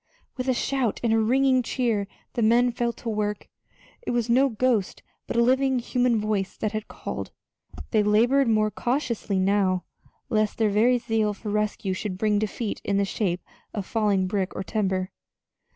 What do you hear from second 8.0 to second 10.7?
labored more cautiously now, lest